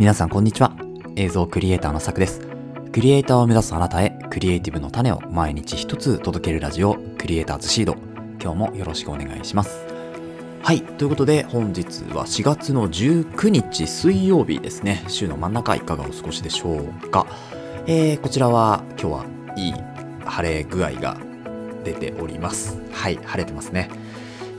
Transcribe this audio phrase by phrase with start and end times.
[0.00, 0.72] 皆さんこんにちは。
[1.16, 2.40] 映像クリエイターのさくです。
[2.90, 7.96] クリエイターを目指すあなたへ、クリエイティブの種を毎日一つ届けるラジオ、クリエイターズシード。
[8.42, 9.84] 今日もよろしくお願いします。
[10.62, 10.80] はい。
[10.80, 15.04] ということで、本日は4月の19日水曜日ですね。
[15.06, 17.26] 週の真ん中いかがお過ごしでしょうか。
[17.86, 19.24] えー、こちらは今日は
[19.56, 19.74] いい
[20.24, 21.18] 晴れ具合が
[21.84, 22.80] 出ております。
[22.90, 23.16] はい。
[23.22, 23.90] 晴れてますね。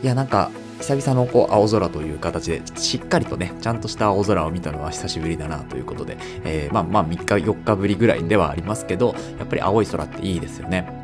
[0.04, 11.02] いや、なんか、久々のこう青空という形で、しっかりとね、ちゃんとした青空を見たのは久しぶりだなということで、えーまあまあ3日、4日ぶりぐらいではありますけど、やっぱり青い空っていいですよね。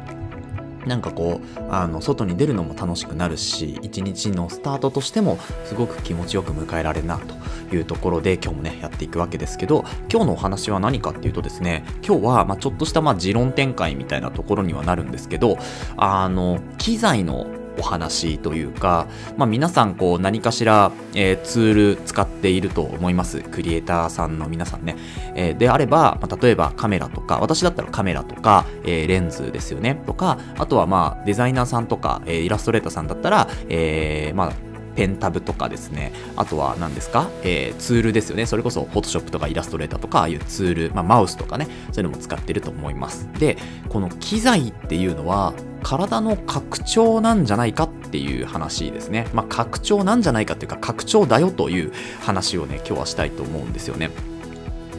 [0.87, 15.57] なんかこう、あの、外に出るのも楽しくなるし、一日のスタートとしても、すごく気持ちよく迎えられるなというところで、今日もね、やっていくわけですけど、今日のお話は何かっていうとですね、今日は、まちょっとした、まあ持論展開みたいなところにはなるんですけど、
[15.97, 17.47] あの、機材の
[17.77, 24.95] お話というか、まあ、皆さんこう何かしら、えーツール使っていると思いますクリエイターさんの皆さんね、
[25.35, 36.11] えーであれば、まあ、例えばカメラとか私だったらカメラとか、えーレンズですよねとかあとはまあデザイナーさんとか、えイラストレーターさんだったら、えまあペンタブとかですね。
[36.35, 38.47] あとは何ですか、えーツールですよね。
[38.47, 43.29] それこそ、フォトショップとかイラストレーターとか、ああいうツール、まあ、マウスとかね、そういうのも使ってると思います。
[43.37, 43.57] で、
[43.89, 45.53] この機材っていうのは、
[45.87, 49.25] 体の拡張なんじゃないかっていう話ですね。
[49.33, 54.09] まあ、拡張なんじゃないかっていうか、拡張だよという話をね、今日はしたいと思うんですよね。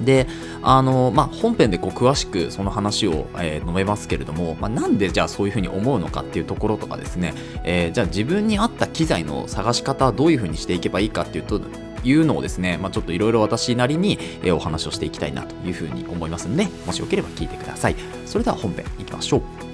[0.03, 0.27] で、
[0.63, 11.61] あの、まあ、本編でこう詳しくその話を、えー述べますけれども、まあ、なんでじゃあそういうふうに思うのかっていうところとかですね、えーじゃあ自分に合った機材の探し方どういうふうにしていけばいいかっていうと、
[12.03, 17.97] いうのをですね、まあ、ちょっといろいろ私なりに、えお話をしていきたいなというふうに思いますので、もしよければ聞いてください。
[18.25, 19.68] それでは本編いきましょう。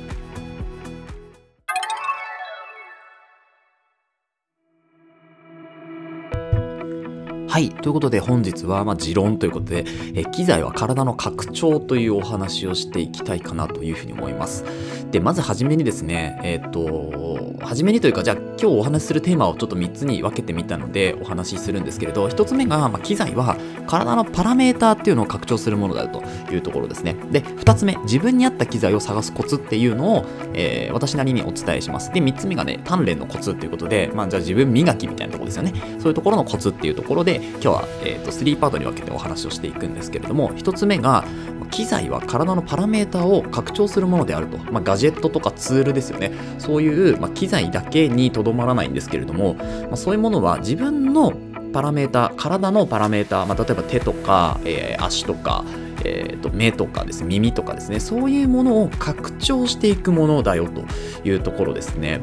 [7.54, 7.70] はい。
[7.70, 9.84] ということで本日は、ま、持論ということで、
[10.16, 14.64] え機材は体の拡張というお話をしていきたいかなというふうに思います。
[15.12, 27.14] で、まずはじめにですね、えっ、と、はじめにというか、じゃあ今日お話しするテーマをちょっと3つに分けてみたのでお話しするんですけれど、1つ目が、ま、機材は体のパラメーターっていうのを拡張するものだというところですね。
[27.30, 32.12] で、2つ目、自分に合った機材を探すコツっていうのを、えー私なりにお伝えします。
[32.12, 35.72] で、3つ目がね、鍛錬のコツっていうことで、まあ、じゃあ自分磨きみたいなところですよね。
[35.98, 41.24] そういうところのコツっていうところで、今日は、えー、と3パートに分けてお話をしていくんですけれども、1つ目が、
[41.70, 44.58] 機材は体のパラメータを拡張するものであると。
[44.70, 46.32] まあ、ガジェットとかツールですよね。
[46.58, 51.32] そういう、まあ、機材だけにとどまらないんですけれども、まあ、そういうものは自分の
[51.72, 55.64] パラメータ、体のパラメータ、まあ、例えば手とか、えー足とか、
[56.04, 60.84] えー、と目とかですね耳とかですねそういうものを拡張していくものだよと
[61.26, 62.20] いうところですね。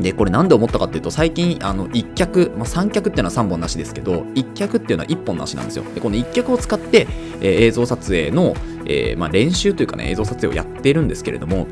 [0.00, 5.84] で、これなんで思ったかっていうと、最近、あの、一脚、まあ、三脚っていうのは3本なしですけど、一脚っていうのは1本なしなんですよ。
[5.94, 7.06] で、この一脚を使って、
[7.40, 8.54] えー映像撮影の、
[8.86, 11.66] えーまあ、練習というかね、映像撮影をやってるんですけれども、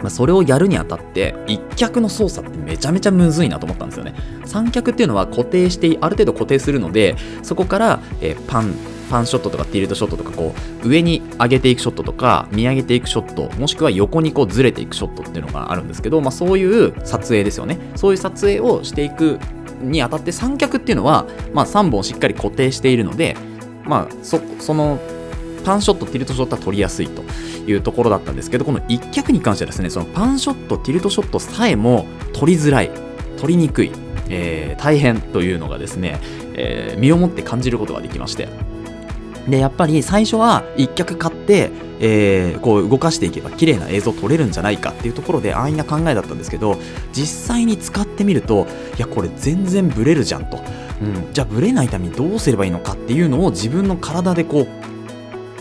[0.00, 4.14] まあ、それをやるにあたって、一脚の操作ってめちゃめちゃむずいなと思ったんですよね。
[4.44, 8.74] 三脚っていうのは固定して、ある程度固定するので、そこから、えーパン、
[9.10, 19.38] パンショットとかティルトショットとかこう上に上げていくショットとか見上げていくショットもしくは横にこうずれていくショットっていうのがあるんですけど、まあ、そういう撮影ですよねそういう撮影をしていく
[19.80, 23.36] にあたって三脚っていうのは、まあ、3本しっかり固定しているので、
[23.84, 24.98] まあ、その
[25.64, 27.22] パンショット、ティルトショットは取りやすいと
[27.66, 32.90] いうところだったんですけど、この一脚に関してはですね、そのパンショット、ティルトショットさえも取りづらい、
[33.38, 33.90] 取りにくい、
[34.28, 36.20] えー大変というのがですね、
[36.54, 38.48] えー身をもって感じることができまして。
[39.48, 46.78] で、やっぱり最初は一脚買って、えーこう動かしていけば綺麗な映像撮れるんじゃないかっていうところで安易な考えだったんですけど、
[47.12, 48.66] 実際に使ってみると、
[48.96, 50.58] いや、これ全然ブレるじゃんと。
[51.00, 54.66] うん、じゃあブレないためにどうすればいいのかっていうのを自分の体でこ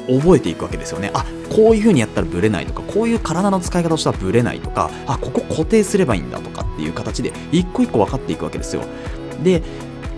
[0.08, 1.12] う覚えていくわけですよね。
[1.14, 8.84] あこういう風にやったらブレないとか、こういう体の使い方をしたらブレないとか、あここ固定すればいいんだとかっていう形で一個一個分かっていくわけですよ。
[9.44, 9.62] で、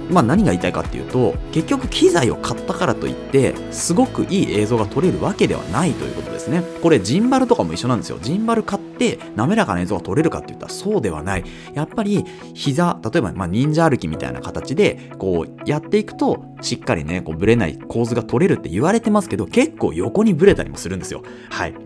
[0.10, 6.64] まあ何が言いたいかっていうと、結局機材を買ったからといって、すごくいい映像が撮れるわけではないということですね。
[6.82, 8.20] これジンバルとかも一緒なんですよ。
[8.22, 11.44] ジンバル買って滑らかな映像が撮れるかって言ったらそうではない。
[11.74, 12.24] やっぱり
[12.54, 21.24] 膝、例えばまあ忍者歩きみたいな形で、こうやっていくと、しっかりね、こうブレない構図が取れるって言われてますけど、結構横にブレたりもするんですよ。
[21.50, 21.85] はい。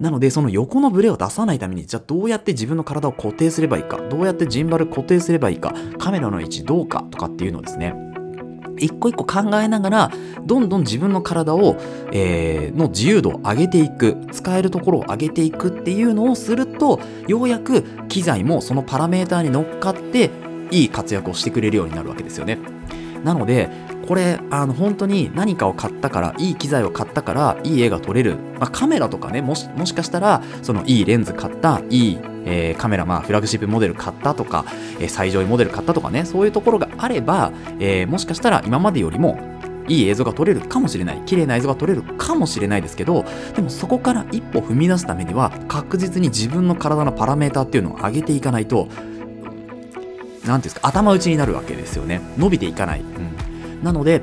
[0.00, 7.94] なので、その横のブレを出さないために、じゃあどうやって自分の体を固定すればいいか、どうやってジンバル固定すればいいか、カメラの位置どうかとかっていうのをですね、
[8.78, 10.12] 一個一個考えながら、
[10.44, 11.76] どんどん自分の体を、
[12.12, 20.30] えーの自由度を上げていく、使えるところを上げていくっていうのをすると、ようやく機材もそのパラメーターに乗っかって、
[20.70, 22.58] いい活躍をしてくれるようになるわけですよね。
[23.24, 23.70] なので、
[24.08, 34.64] これあの本当に何かを買ったからいい機材を買ったからいい絵が撮れる、まあ、カメラとかねもしもしかしたらそのいいレンズ買ったいい、えー、カメラ、まあ、フラグシップモデル買ったとか、
[34.98, 39.38] えー、最上位モデル買ったとかねそういうところがあれば、えー、もしかしたら今までよりも
[39.88, 43.26] いい映像が撮れるかもしれない綺麗な映像が撮れるかもしれないですけど
[43.56, 48.88] でもそこから一歩踏み出すためには確実に自分の体のパラメーターっていうのを上げていかないと
[50.46, 52.22] 何ていうんですか頭打ちになるわけですよね。
[52.38, 53.47] 伸びていかない、うん、
[53.82, 54.22] なので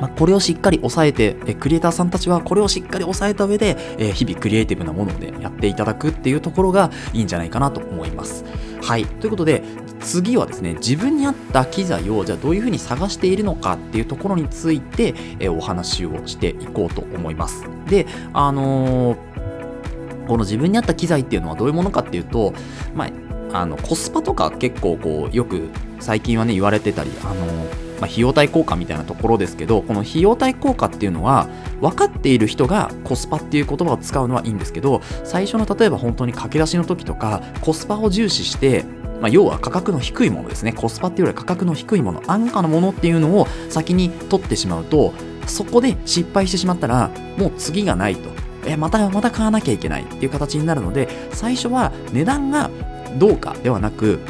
[0.00, 8.44] まこれをしっかり抑えて、えクリエイターさんたちはこれをしっかり抑えた上で、え日々クリエイティブなものでやっていただくっていうところがいいんじゃないかなと思います。
[8.82, 9.04] はい。
[9.04, 9.62] ということで、
[10.00, 17.64] 次はですね、自分に合った機材をじゃあどういうふうに探しているのかっていうところについて、えお話をしていこうと思います。
[17.86, 22.54] で、あのー、この自分に合った機材っていうのはどういうものかっていうと、
[22.94, 23.10] ま
[23.52, 25.68] あ、あのコスパとか結構こうよく
[25.98, 31.48] 最近はね言われてたり、あのーまあ、費用対効果みたいなところですけどこの費用対効果っていうのは
[31.80, 38.84] 分かっている人がコスパっていう言葉を使うのはいいんですけど最初の例えば本当に駆け出しの時とかコスパを重視して
[39.20, 40.72] まあ、要は価格の低いものですね。
[40.72, 45.12] コスパっていうよりは価格の低いもの安価なものっていうのを先に取ってしまうと
[45.46, 48.30] そこで失敗してしまったらもう次がないと。
[48.66, 52.70] えまたまた買わなきゃいけないっていう形になるので最初は値段が
[53.18, 54.20] どうかではなく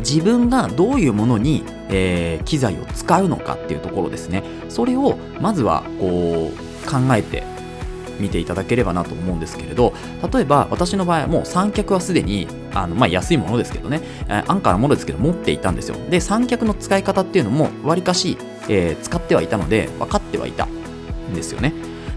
[0.00, 4.42] 自分がどういうものにえー、機材を使うのかっていうところですね。
[4.68, 7.42] それをまずはこう考えて
[8.18, 9.94] 見ていただければなと思うんですけれど
[10.32, 15.96] 例えば私の場合はもう三脚はすでにあの、まあ、安いものですけどね、え、安価なものですけど持っていたんですよ。
[16.10, 18.36] で三脚の使い方っていうのもわりかし、
[18.68, 21.72] えー、使ってはいたので分かってはいたんですよね。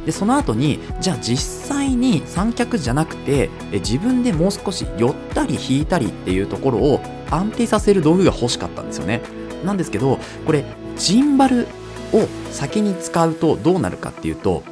[0.06, 9.22] でその後にじゃあ実際に三脚じゃなくて自分でもう少し寄ったり引いたりっていうところを安定させる道具が欲しかったんですよね。
[9.64, 10.64] なんですけどこれ
[10.98, 11.68] ジンバル
[12.14, 14.64] を先に使うとどうなるかっていうと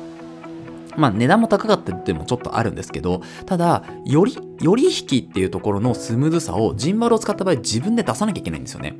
[0.97, 8.97] まあ値段も高かったっていうのもちょっとあるんですけどただよりより引きっていうところのスムーズさをジンバルを使った場合自分で出さなきゃいけないんですよね。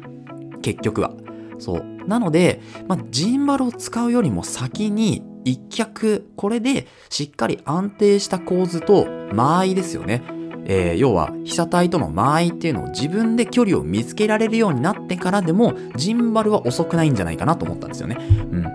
[0.61, 1.11] 結局は。
[1.59, 1.83] そう。
[2.07, 10.23] なので、まあ、ジンバルを使うよりも先に一脚これでしっかり安定した構図と間合いですよね。
[10.71, 18.17] えー、要は被写体との間合いっていうのを自分で距離を見つけられるようになってからでもジンバルは遅くないんじゃないかなと思ったんですよね。
[18.19, 18.65] うん。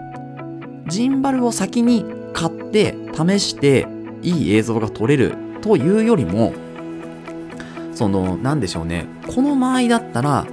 [0.89, 3.87] ジンバルを先に買って試して
[4.23, 6.53] いい映像が撮れるというよりも
[7.95, 10.47] その何でしょうねこの間合いだったら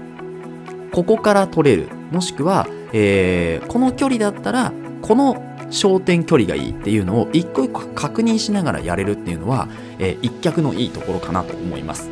[0.93, 4.71] ここから撮れるもしくは、えー、この距離だったら
[5.01, 9.67] この焦点距離がいいっていうのを一個一個確認しながらやれるっていうのは、
[9.99, 12.09] えー、一脚のいいところかなと思います。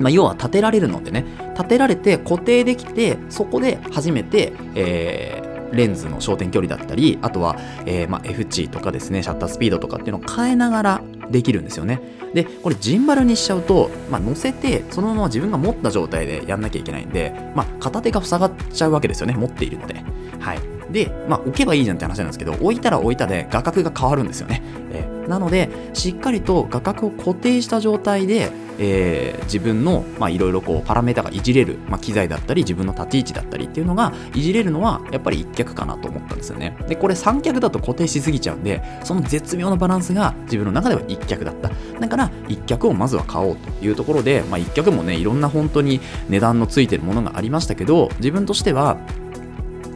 [0.00, 1.24] まあ、要は立てられるのでね
[1.54, 12.00] 立てられて固定できてそこで初めて、えー、レンズの焦点距離だったりあとは、えーま、F 値とかですねシャッタースピードとかっていうのを変えながらできるんですよね。
[12.34, 20.04] でこれジンバルにしちゃうと、ま、乗せてそのまま自分が持った状態でやんなきゃいけないんで、ま、片手が塞がっちゃうわけですよね持っているので。
[20.40, 20.75] はい。
[20.90, 24.62] で、まあ、置けばいいじゃんって話なんですけど、置いたら置いたで画角が変わるんですよね。
[24.92, 36.76] えー、なので、しっかりと画角を固定した状態で、えー、自分のいろいろパラメータがいじれる、まあ、機材だったり、自分の立ち位置だったりっていうのがいじれるのは、やっぱり一脚かなと思ったんですよね。
[36.88, 41.70] で、これ三脚だと固定しすぎちゃうんで、その絶妙なバランスが自分の中では一脚だった。
[42.00, 48.98] だから、一脚をまずは買おうというところで、まあ、一脚もね、いろんな本当に値段のついてるものがありましたけど、自分としては、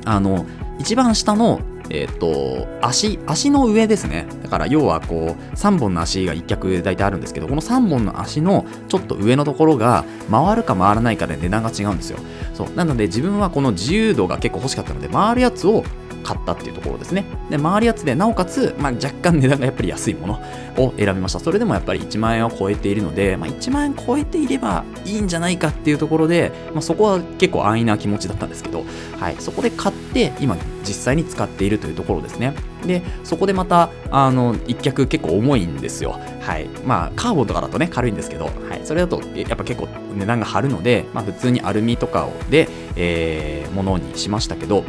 [0.05, 0.47] あの、
[0.81, 1.61] 一番下の
[1.93, 4.27] えっ、と、足、足の上ですね。
[4.45, 12.21] だから要はこう、3本の足が1脚大体あるんですけど、この3本の足のちょっと上のところが回るか回らないかで値段が違うんですよ。
[12.55, 12.71] そう。
[12.77, 15.85] なので自分はこの自由度が結構欲しかったので、回るやつを
[16.31, 17.25] 買ったっていうところですね。
[17.51, 20.41] で、回るやつで、なおかつ、まあ、若干値段がやっぱり安いもの
[20.77, 21.41] を選びました。
[21.41, 28.85] それでもやっぱり1万円を超えているので、まあ、1万円超えていればいいんじゃないかっていうところで、まあ、そこは結構安易な気持ちだったんですけど、
[29.19, 32.55] はい、そこで買って、今実際に使っているというところですね。
[32.87, 36.19] で、そこでまた、あの、一脚結構重いんですよ。
[36.41, 36.69] はい。
[36.87, 38.81] まあ、カーボンとかだとね、軽いんですけど、はい。
[38.85, 44.85] それだと、やっぱ結構値段が張るので、まあ、普通にアルミとかで、えー、ものにしましたけど、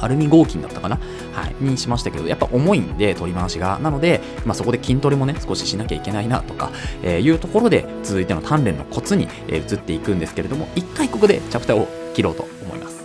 [0.00, 0.98] アルミ合金だったかな？
[1.32, 3.78] はい、にしましたけど、やっぱ重いんで、取り回しが。
[3.78, 6.70] なので、まあ、そこで筋トレもね、少ししなきゃいけないなとか、
[7.02, 13.00] えー、いうところで、続いての鍛錬のコツに、えー、移っていくんですけれども、一回ここでチャプターを切ろうと思います。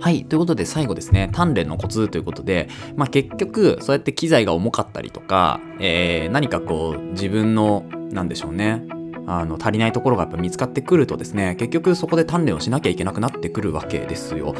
[0.00, 0.26] はい。
[0.26, 8.82] ということで最後ですね、鍛錬のコツということで、まあ結局、そうやって機材が重かったりとか、えー、何かこう、自分の、なんでしょうね、
[9.26, 14.54] あの足りないところがやっぱ見つかってくるとですね結局そこで鍛錬をしなきゃいけなくなってくるわけですよ。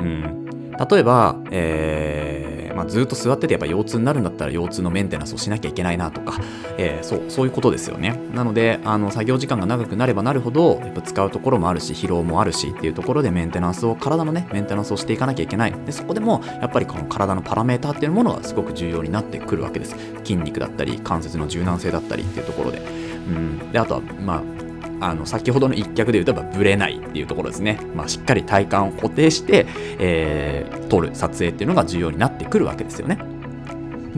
[0.00, 6.40] うん、例えば、えーまあ、ずっと座っててやっぱ腰痛になるんだったら腰痛のメンテナンスをしなきゃいけないなとか、
[6.76, 8.20] えー、そうそういうことですよね。
[8.32, 15.72] なのであの作業時間が長くなればなるほどやっぱ使うところもあるし疲労もあるしっていうところでメンテナンスを体のねメンテナンスをしていかなきゃいけない。
[15.72, 19.96] でそこでもやっぱりこの体のパラメーターっていうものがすごく重要になってくるわけです。
[20.18, 22.78] 筋肉だったり関節の柔軟性だったりっていうところで。
[22.78, 23.72] うん。
[23.72, 24.57] であとはまあ
[25.00, 29.66] あの先ほどの一脚で言うとブレないっていうところですね、まあ、しっかり体幹を固定して、
[29.98, 33.37] えー、撮る撮影っていうのが重要になってくるわけですよね。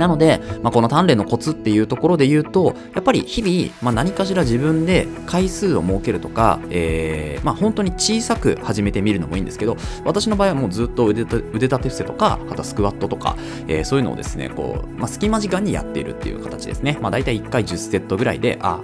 [0.01, 9.77] なので、まあ、この鍛錬のコツっていうところで言うと、やっぱり日々、まあ、何かしら自分で回数を設けるとか、えー、まあ、本当に小さく始めてみるのもいいんですけど、
[10.07, 13.37] 私の場合はもうずっと腕立て伏せとか、あとスクワットとか、
[13.69, 16.97] えー、そういうのをですね、こう、まあ、隙間時間にやっているっていう形ですね。
[17.03, 18.81] まあ、大体1回10セットぐらいで、あ、ん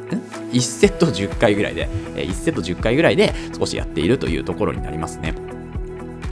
[0.52, 5.55] ?1 セット10回ぐらいで、えー、1セット10回ぐらいで少しやっているというところになりますね。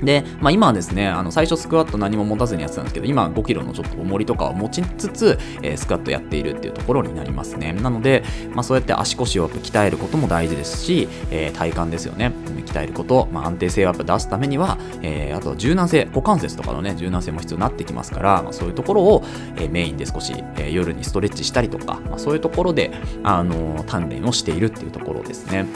[0.03, 7.73] で、まあ、今はですね、あの最初スクワット何も持たずにやってたんですけど、今5キロのちょっと重りとかを持ちつつ、えー、スクワットやっているっていうところになりますね。
[7.73, 12.33] なので、まあ、そうやって足腰を鍛えることも大事ですし、えー、体幹ですよね。
[12.67, 19.25] 鍛えること、まあ、安定性をやっぱ出すためには、えー、あと柔軟性、股関節とかのね、柔軟性も必要になってきますから、まあ、そういうところを、
[19.57, 22.91] えメインで少し、え夜にストレッチしたりとか、まあ、そういうところで、
[23.23, 25.67] あの鍛錬をしているっていうところですね。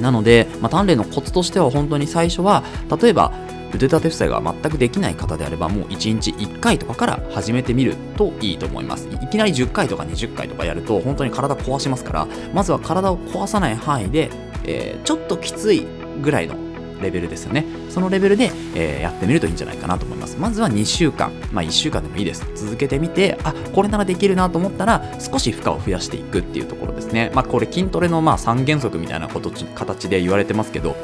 [0.00, 2.62] なので、まあ、鍛錬のコツとしては本当に最初は
[3.00, 3.32] 例えば
[3.74, 9.08] 腕立て伏せが全くできない方であればもう1日1回とかから始めてみるといいと思います。
[9.08, 14.30] いきなり10回とか20回とかやると本当に体壊しますからまずは体を壊さない範囲で、
[14.64, 15.86] えー、ちょっときつい
[16.22, 16.54] ぐらいの
[17.02, 17.64] レベルですよね。
[17.88, 20.36] そのレベルで、えー、やってみるといいんじゃないかなと思います。
[20.38, 22.46] まずは2週間、まあ1週間でもいいです。
[22.54, 27.30] 続けてみて、あ、これならできるなと思ったら、少し負荷を増やしていくっていうところですね。
[27.34, 30.96] まあこれ筋トレのまあ3原則みたいなこと形で言われてますけど、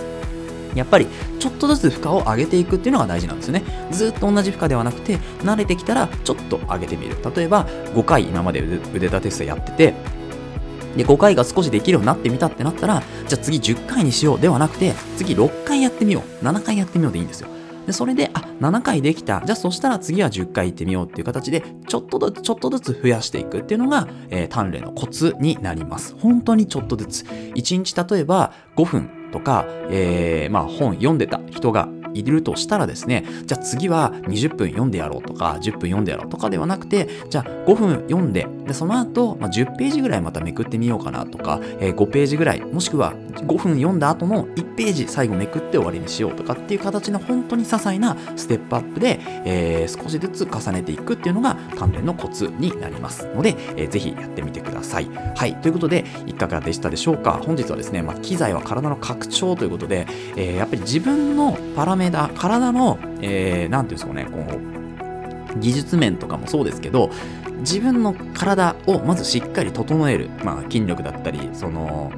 [0.75, 1.07] やっぱり
[1.39, 3.63] ちょっとずつ負荷を上げていくっていうのが大事なんですよね。
[3.91, 7.17] ずっと同じ負荷ではなくて、慣れてきたらちょっと上げてみる。
[7.35, 9.95] 例えば5回今まで腕立て伏せやってて、
[10.97, 16.45] で、5回が少しできるようになってみたってなったら、じゃあ次10回にしようではなくて、次6回やってみよう。
[16.45, 17.49] 7回やってみようでいいんですよ。
[17.87, 19.43] で、それで、あ、7回できた。
[19.45, 26.15] じゃあそしたら次は10回行ってみようっていう形で、ちょっとずつ、ちょっとずつ増やしていくっていうのが、えー、鍛錬のコツになります。
[26.19, 27.25] 本当にちょっとずつ。
[27.25, 55.09] 1日例えば5分とか、えー、まあ本読んでた人がいるとしたらですね、じゃあ次は20分読んでやろうとか、10分読んでやろうとかではなくて、じゃあ5分読んで、でその後、まあ、10ページぐらいまためくってみようかなとか、えー、5ページぐらい、もしくは5分読んだ後の1ページ最後めくって終わりにしようとかっていう形の本当に些細なステップアップで、えー、少しずつ重ねていくっていうのが鍛錬のコツになりますので、えー、ぜひやってみてください。
[55.37, 57.41] はい、ということで、いかがでしたでしょうか？
[57.43, 67.11] 本日はですね、まあ、機材は体の拡張ということで、えー、やっぱり自分のパラメータ、体の、えー、ていうんですかね、こう、技術面とかもそうですけど、
[67.59, 72.11] 自分の体をまずしっかり整える、まあ、筋力だったり、その、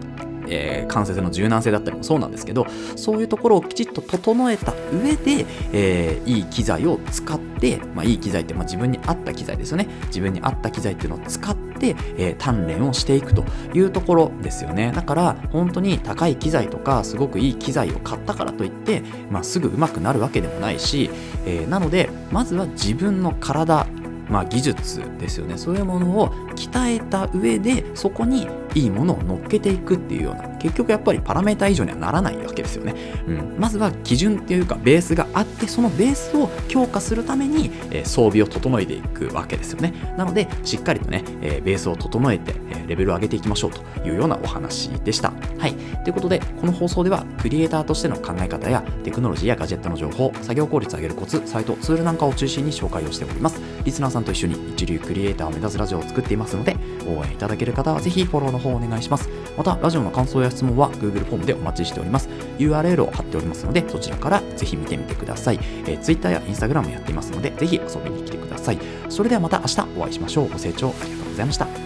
[0.49, 9.89] えー、関節の柔軟性だったりもそうなんですけどそういうところをきちっと整えた上で、えー、いい機材を使って、まあ、いい機材って、まあ、自分に合った機材ですよね。
[10.07, 14.93] 自分に合った機材っていうのを使って、えー、鍛錬をしていくというところですよね。
[14.95, 21.11] だから本当に高い機材とかすごくいい機材を買ったからといって、まあ、すぐ上手くなるわけでもないし、
[21.47, 23.87] え、なのでまずは自分の体
[24.29, 25.59] まあ、技術ですよね。
[25.59, 32.95] そういうものを鍛えた上でそこにいいものを乗っけていくっていうような結局やっぱりパラメータ以上にはならないわけですよね、
[33.27, 39.93] うん、まずは基準っていうかベースがあってそのベースを強化するために、えー、装備を整えていくわけですよね。
[40.17, 45.33] なのでしっかりとね、えー、ベースを整えて、えー、レベルを上げていきましょうというようなお話でした。
[45.59, 45.75] はい。
[46.03, 53.61] ということでこの放送ではクリエイターとしての考え方やテクノロジーやガジェットの情報作業効率を上げるコツサイトツールなんかを中心に紹介をしております。
[53.85, 56.77] リスナーさんと一緒に一流クリエイターを目指すラジオを作っていますので
[57.07, 59.29] 応援いただける方はぜひフォローの方をお願いします。
[59.57, 62.29] またラジオの感想や質問は Google フォームでお待ちしております。
[62.59, 68.79] URL を貼っておりますのでそちらからぜひ見てみてください、えー、Twitter や Instagram もやっていますのでぜひ遊びに来てください。
[69.09, 70.49] それではまた明日お会いしましょう。
[70.49, 71.84] ご清聴ありがとうございました。